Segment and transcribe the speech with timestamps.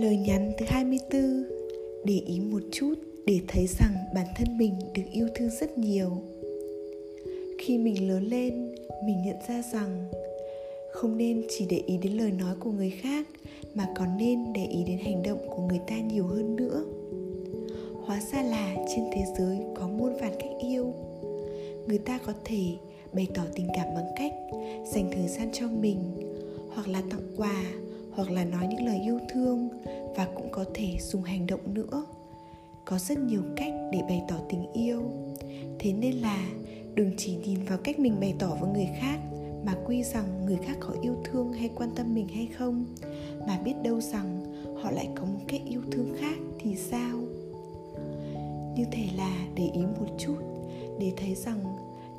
[0.00, 1.22] Lời nhắn thứ 24
[2.04, 2.94] Để ý một chút
[3.26, 6.10] để thấy rằng bản thân mình được yêu thương rất nhiều.
[7.58, 8.74] Khi mình lớn lên,
[9.06, 10.08] mình nhận ra rằng
[10.92, 13.26] không nên chỉ để ý đến lời nói của người khác
[13.74, 16.84] mà còn nên để ý đến hành động của người ta nhiều hơn nữa.
[18.04, 20.94] Hóa ra là trên thế giới có muôn vàn cách yêu.
[21.86, 22.62] Người ta có thể
[23.12, 24.32] bày tỏ tình cảm bằng cách
[24.94, 25.98] dành thời gian cho mình
[26.74, 27.64] hoặc là tặng quà
[28.18, 29.68] hoặc là nói những lời yêu thương
[30.16, 32.04] và cũng có thể dùng hành động nữa.
[32.84, 35.02] Có rất nhiều cách để bày tỏ tình yêu.
[35.78, 36.48] Thế nên là
[36.94, 39.18] đừng chỉ nhìn vào cách mình bày tỏ với người khác
[39.64, 42.84] mà quy rằng người khác có yêu thương hay quan tâm mình hay không.
[43.46, 44.44] Mà biết đâu rằng
[44.82, 47.18] họ lại có một cách yêu thương khác thì sao?
[48.76, 50.36] Như thể là để ý một chút,
[51.00, 51.60] để thấy rằng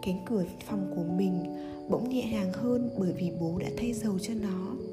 [0.02, 1.44] cánh cửa phòng của mình
[1.90, 4.89] bỗng nhẹ nhàng hơn bởi vì bố đã thay dầu cho nó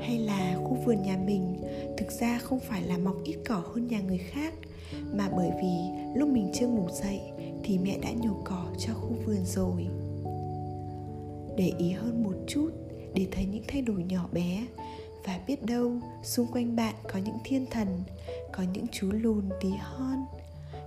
[0.00, 1.56] hay là khu vườn nhà mình
[1.96, 4.54] thực ra không phải là mọc ít cỏ hơn nhà người khác,
[5.12, 5.76] mà bởi vì
[6.14, 7.20] lúc mình chưa ngủ dậy
[7.64, 9.86] thì mẹ đã nhổ cỏ cho khu vườn rồi.
[11.56, 12.70] Để ý hơn một chút
[13.14, 14.66] để thấy những thay đổi nhỏ bé
[15.24, 17.88] và biết đâu xung quanh bạn có những thiên thần,
[18.52, 20.24] có những chú lùn tí hon,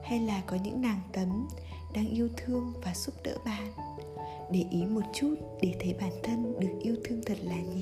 [0.04, 1.48] hay là có những nàng tấm
[1.94, 3.74] đang yêu thương và giúp đỡ bạn.
[4.52, 7.79] Để ý một chút để thấy bản thân được yêu thương thật là nhiều.